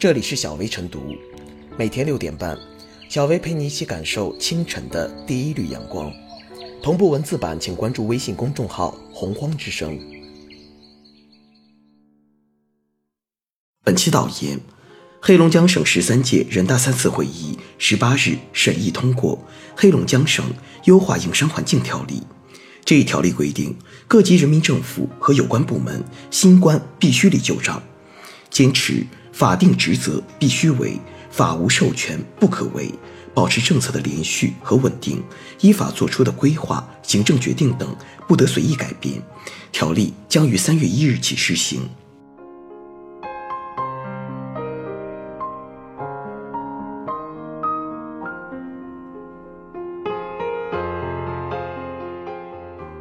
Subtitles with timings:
[0.00, 1.14] 这里是小薇晨读，
[1.76, 2.58] 每天六点半，
[3.10, 6.10] 小薇陪你一起感受清晨的第一缕阳光。
[6.82, 10.00] 同步文字版，请关注微信公众号“洪荒之声”。
[13.84, 14.58] 本期导言：
[15.20, 19.36] 黑龙江省十三届人大三次会议十八日审议通过
[19.76, 20.42] 《黑龙江省
[20.84, 22.14] 优化营商环境条例》。
[22.86, 23.76] 这一条例规定，
[24.08, 27.82] 各级人民政府和有关部门新冠必须立旧账，
[28.48, 30.98] 坚持法定职责必须为，
[31.30, 32.92] 法无授权不可为，
[33.32, 35.22] 保持政策的连续和稳定，
[35.60, 37.94] 依法作出的规划、行政决定等
[38.28, 39.22] 不得随意改变。
[39.72, 41.88] 条例将于三月一日起施行。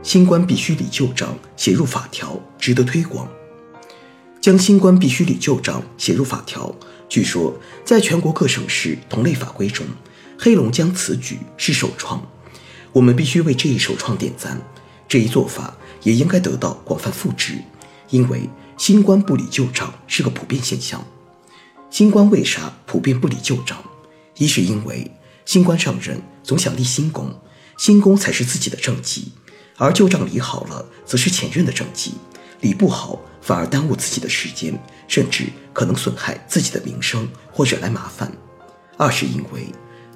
[0.01, 3.27] 新冠必须理旧账写入法条，值得推广。
[4.41, 6.73] 将新冠必须理旧账写入法条，
[7.09, 7.53] 据说
[7.83, 9.85] 在全国各省市同类法规中，
[10.37, 12.25] 黑龙江此举是首创。
[12.93, 14.61] 我们必须为这一首创点赞，
[15.07, 17.55] 这一做法也应该得到广泛复制，
[18.09, 21.05] 因为新冠不理旧账是个普遍现象。
[21.89, 23.77] 新冠为啥普遍不理旧账？
[24.37, 25.11] 一是因为
[25.45, 27.37] 新官上任总想立新功，
[27.77, 29.33] 新功才是自己的政绩。
[29.75, 32.11] 而旧账理好了，则是前任的政绩；
[32.61, 38.31] 理不好，反而耽误自己的时间，甚至可能损害自己的名声或惹来麻烦。
[38.97, 39.67] 二是因为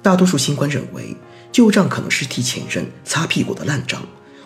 [0.02, 1.16] 大多数新官认为
[1.50, 4.02] 旧账可能是替前任擦屁股的烂账，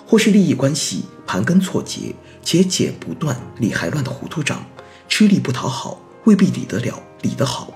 [0.07, 4.65] 或是利益关系盘根错节且剪不断理还乱的糊涂账，
[5.09, 7.73] 吃力不讨好，未必理得了理得好。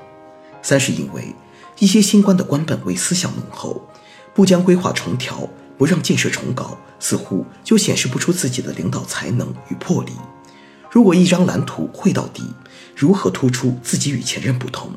[0.63, 1.35] 三是因为
[1.79, 3.89] 一些新官的官本位思想浓厚，
[4.33, 5.49] 不将规划重调。
[5.79, 10.13] 不让建设重搞，似乎就显示不出自己的领导才能与魄力。
[10.93, 12.43] 如果一张蓝图绘到底，
[12.95, 14.93] 如何突出自己与前任不同？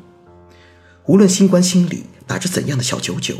[1.05, 3.37] 无论新官心里打着怎样的小九九，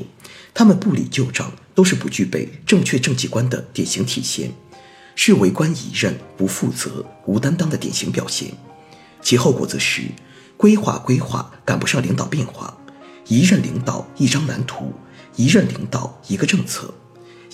[0.53, 4.53] 他们不理旧账，都是不具备正确政绩观的典型体现，
[5.15, 8.53] 是为官一任不负责、无担当的典型表现。
[9.21, 10.03] 其后果则是
[10.55, 12.77] 规划规划赶不上领导变化，
[13.27, 14.93] 一任领导一张蓝图，
[15.35, 16.93] 一任领导一个政策。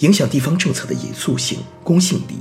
[0.01, 2.35] 影响地方政策的严肃性、公信力，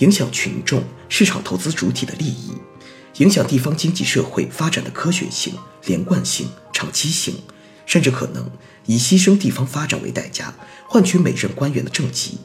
[0.00, 2.52] 影响群众、市场投资主体的利益，
[3.18, 5.54] 影响地方经济社会发展的科学性、
[5.86, 7.34] 连贯性、长期性，
[7.84, 8.50] 甚至可能
[8.86, 10.54] 以牺牲地方发展为代价，
[10.88, 12.38] 换取每任官员的政绩。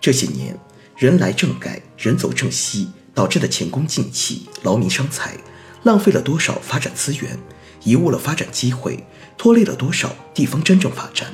[0.00, 0.58] 这些年，
[0.96, 5.36] 人来政改、人走政息导致的前功尽弃、劳民伤财，
[5.84, 7.38] 浪费了多少发展资源，
[7.84, 9.06] 贻误了发展机会，
[9.38, 11.32] 拖累了多少地方真正发展？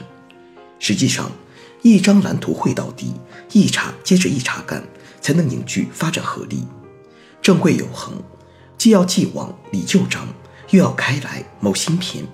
[0.79, 1.33] 实际上。
[1.85, 3.13] 一张蓝图绘到底，
[3.51, 4.85] 一茬接着一茬干，
[5.23, 6.67] 才能凝聚发展合力。
[7.41, 8.23] 正贵有恒，
[8.77, 10.29] 既要继往理旧章，
[10.71, 12.25] 又要开来谋新篇。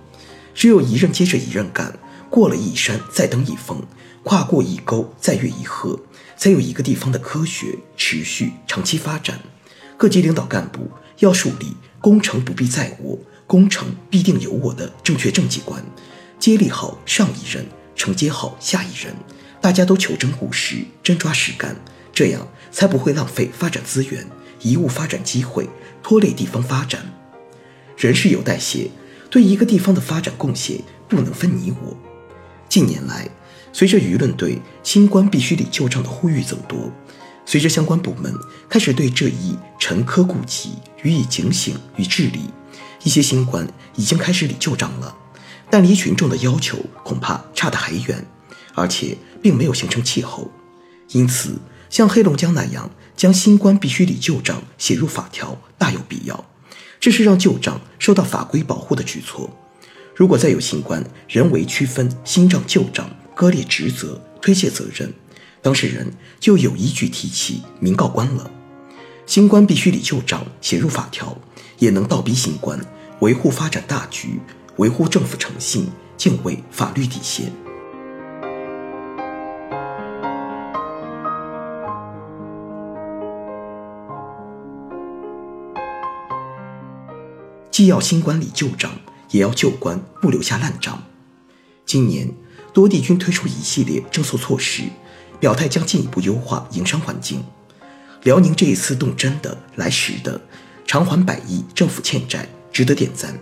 [0.54, 1.96] 只有一任接着一任干，
[2.28, 3.80] 过了一山再登一峰，
[4.24, 6.00] 跨过一沟再越一壑，
[6.36, 9.38] 才有一个地方的科学、持续、长期发展。
[9.96, 15.84] 各级领导干部要树立“功成不必在我，功成必定有我”的正确政绩观，
[16.38, 19.14] 接力好上一任，承接好下一任。
[19.60, 21.76] 大家都求真务实，真抓实干，
[22.18, 24.26] 这样才不会浪费发展资源，
[24.62, 25.68] 贻误发展机会，
[26.02, 27.14] 拖累地方发展。
[27.96, 28.90] 人是有代谢，
[29.30, 31.96] 对一个地方的发展贡献不能分你我。
[32.68, 33.28] 近年来，
[33.72, 36.90] 随着舆论对新官必须理旧账的呼吁增多，
[37.46, 38.34] 随着相关部门
[38.68, 40.70] 开始对这一沉疴痼疾
[41.04, 42.50] 予以警醒与治理，
[43.04, 43.64] 一些新官
[43.94, 45.16] 已经开始理旧账了，
[45.70, 48.26] 但离群众的要求恐怕差得还远。
[48.74, 50.50] 而且并没有形成气候，
[51.10, 56.44] 因此像黑龙江那样将新冠必须理旧账写入法条大有必要。
[57.00, 59.48] 这是让旧账受到法规保护的举措。
[60.14, 65.14] 如果再有新官人为区分新账旧账，割裂职责，推卸责任，
[65.62, 68.50] 当事人就有依据提起民告官了。
[69.26, 71.38] 新官必须理旧账写入法条，
[71.78, 72.80] 也能倒逼新官
[73.20, 74.40] 维护发展大局，
[74.78, 75.86] 维护政府诚信，
[76.16, 77.52] 敬畏法律底线。
[87.78, 88.90] 既要新官理旧账，
[89.30, 91.00] 也要旧官不留下烂账。
[91.86, 92.28] 今年
[92.74, 94.82] 多地均推出一系列政策措施，
[95.38, 97.40] 表态将进一步优化营商环境。
[98.24, 100.40] 辽宁这一次动真的来实的，
[100.88, 103.38] 偿还百亿政府欠债，值得点赞。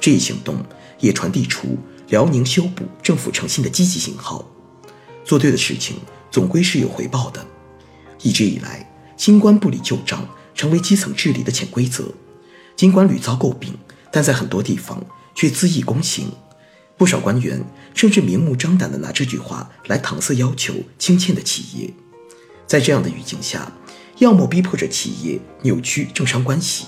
[0.00, 0.56] 这一行动
[0.98, 1.76] 也传递出
[2.08, 4.42] 辽宁修补政府诚信的积极信号。
[5.22, 5.98] 做对的事情
[6.30, 7.46] 总归是有回报的。
[8.22, 12.10] 一直以来，新官不理旧账成为基层治理的潜规则。
[12.76, 13.74] 尽管屡遭诟病，
[14.12, 15.02] 但在很多地方
[15.34, 16.30] 却恣意公行，
[16.98, 17.64] 不少官员
[17.94, 21.90] 甚至明目张胆地拿这句话来搪塞要求清欠的企业。
[22.66, 23.72] 在这样的语境下，
[24.18, 26.86] 要么逼迫着企业扭曲政商关系，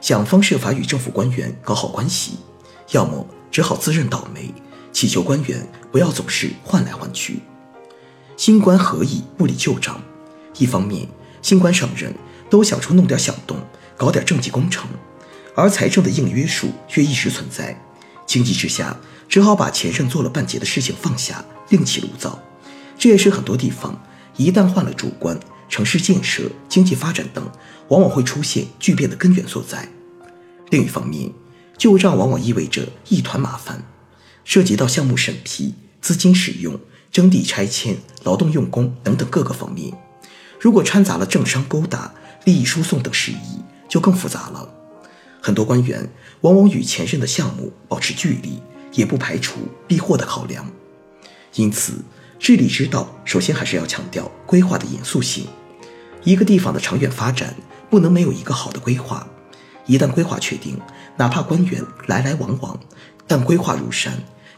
[0.00, 2.32] 想方设法与政府官员搞好关系，
[2.90, 4.52] 要么只好自认倒霉，
[4.92, 7.40] 祈求官员不要总是换来换去。
[8.36, 10.02] 新官何以不理旧账？
[10.58, 11.08] 一方面，
[11.40, 12.12] 新官上任
[12.50, 13.56] 都想出弄点响动，
[13.96, 14.88] 搞点政绩工程，
[15.54, 17.80] 而财政的硬约束却一直存在。
[18.26, 18.96] 情急之下，
[19.28, 22.38] 只好把前任做了半截的事情放下，另起炉灶。
[22.98, 24.00] 这也是很多地方
[24.36, 25.38] 一旦换了主官。
[25.68, 27.48] 城市建设、经济发展等，
[27.86, 29.88] 往往会出现巨变的根源所在。
[30.70, 31.32] 另一方面，
[31.78, 33.84] 旧账往往意味着一团麻烦，
[34.44, 36.80] 涉及到项目审批、资金使用、
[37.12, 39.96] 征地拆迁、劳动用工等等各个方面。
[40.58, 42.12] 如果掺杂了政商勾搭、
[42.44, 44.68] 利益输送等事宜，就更复杂了。
[45.40, 46.08] 很多官员
[46.42, 48.60] 往往与前任的项目保持距离，
[48.92, 50.70] 也不排除避祸的考量。
[51.54, 51.94] 因此，
[52.38, 55.46] 治理之道首先还是要强调规划的严肃性。
[56.22, 57.56] 一个地方的长远发展
[57.88, 59.26] 不能没有一个好的规划。
[59.86, 60.78] 一旦规划确定，
[61.16, 62.78] 哪怕官员来来往往，
[63.26, 64.12] 但规划如山，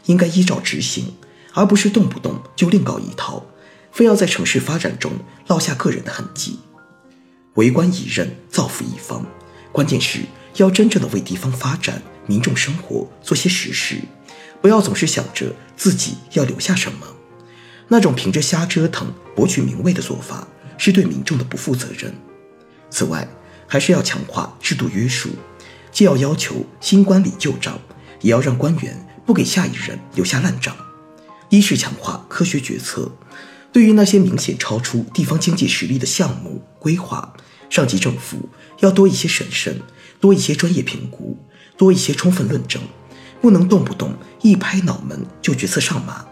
[0.05, 1.15] 应该依照执行，
[1.53, 3.43] 而不是动不动就另搞一套，
[3.91, 5.13] 非要在城市发展中
[5.47, 6.59] 落下个人的痕迹。
[7.55, 9.25] 为官一任，造福一方，
[9.71, 10.19] 关键是
[10.55, 13.97] 要真正的为地方发展、民众生活做些实事，
[14.61, 17.07] 不要总是想着自己要留下什么。
[17.87, 20.47] 那种凭着瞎折腾博取名位的做法。
[20.75, 22.13] 是对民众的不负责任。
[22.89, 23.25] 此外，
[23.67, 25.29] 还是要强化制度约束，
[25.91, 27.79] 既要要求新官理旧账，
[28.21, 30.75] 也要让官员不给下一任留下烂账。
[31.49, 33.11] 一是强化科学决策，
[33.71, 37.33] 对于那些明显超出地方经济实力的项目规划，
[37.69, 38.49] 上级政府
[38.79, 39.79] 要多一些审慎，
[40.23, 41.37] 多一些专业评估，
[41.75, 42.81] 多一些充分论证，
[43.41, 46.25] 不能动不动一拍脑门就决策上马。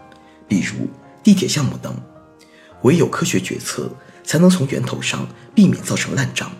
[0.48, 0.88] 比如
[1.22, 1.94] 地铁项目等，
[2.84, 3.94] 唯有科学决策。
[4.24, 6.50] 才能从源头上避免造成烂账。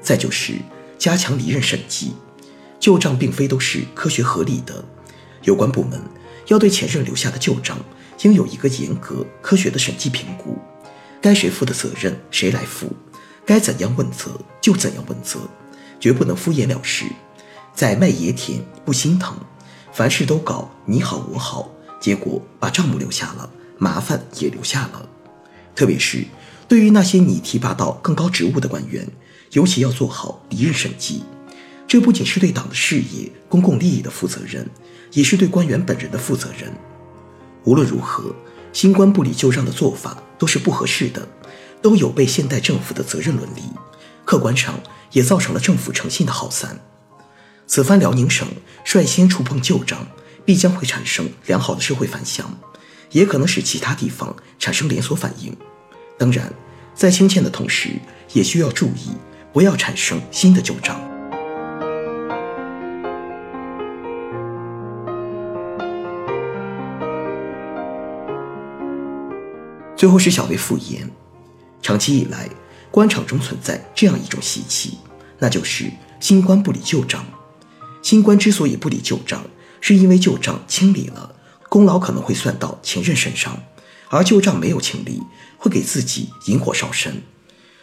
[0.00, 0.54] 再就是
[0.96, 2.12] 加强离任审计，
[2.78, 4.84] 旧账并非都是科学合理的，
[5.42, 6.00] 有关部门
[6.46, 7.76] 要对前任留下的旧账
[8.22, 10.56] 应有一个严格科学的审计评估，
[11.20, 12.92] 该谁负的责任谁来负，
[13.44, 14.30] 该怎样问责
[14.60, 15.40] 就怎样问责，
[16.04, 17.06] 绝不能敷衍了事，
[17.74, 19.34] 在卖野田不心疼，
[19.90, 23.48] 凡事都搞你好我好，结果把账目留下了，
[23.78, 25.08] 麻烦也留下了，
[25.74, 26.26] 特别是。
[26.68, 29.08] 对于那些你提拔到更高职务的官员，
[29.52, 31.22] 尤其要做好离任审计。
[31.88, 34.68] 这不仅是对党的事业、公共利益的负责任，
[35.12, 36.70] 也是对官员本人的负责任。
[37.64, 38.36] 无论如何，
[38.74, 41.26] 新官不理旧账的做法都是不合适的，
[41.80, 43.62] 都有悖现代政府的责任伦理，
[44.26, 44.78] 客观上
[45.14, 46.78] 也造成了政府诚信的耗散。
[47.66, 48.46] 此番辽宁省
[48.84, 50.06] 率先触碰旧账，
[50.44, 52.58] 必将会产生良好的社会反响，
[53.10, 55.56] 也可能使其他地方产生连锁反应。
[56.18, 56.52] 当然，
[56.94, 57.88] 在清欠的同时，
[58.34, 59.12] 也需要注意，
[59.52, 61.00] 不要产生新的旧账。
[69.96, 71.10] 最后是小魏复言，
[71.80, 72.46] 长期以来，
[72.94, 74.98] 官场中存在这样一种习气，
[75.40, 77.26] 那就是新官不理旧账。
[78.04, 79.42] 新官之所以不理旧账，
[79.80, 81.34] 是因为旧账清理了，
[81.68, 83.60] 功劳可能会算到前任身上。
[84.10, 85.20] 而旧账没有清理，
[85.58, 87.20] 会给自己引火烧身。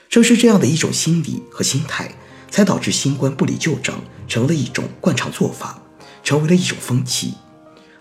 [0.09, 2.15] 正是这样的一种心理和心态，
[2.50, 5.81] 才导致新官不理旧账成了一种惯常做法，
[6.24, 7.33] 成为了一种风气。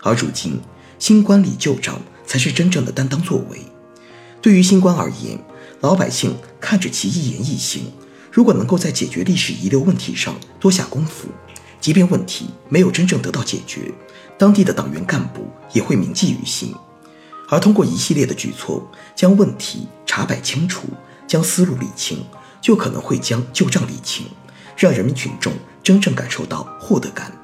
[0.01, 0.61] 而如今，
[0.97, 3.59] 新官理旧账才是真正的担当作为。
[4.41, 5.37] 对于新官而言，
[5.81, 7.91] 老百姓看着其一言一行，
[8.31, 11.27] 如果能够在解决历史遗留问题上多下功夫，
[11.79, 13.91] 即便问题没有真正得到解决，
[14.37, 16.73] 当地的党员干部也会铭记于心。
[17.49, 20.87] 而通过一系列的举措，将问题查摆清楚，
[21.27, 22.23] 将思路理清，
[22.61, 24.27] 就可能会将旧账理清，
[24.77, 27.35] 让人民群众真正感受到获得感。